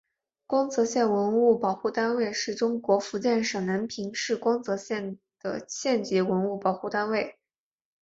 [0.47, 7.37] 光泽县文物保护单位是中国福建省南平市光泽县的县级文物保护单位。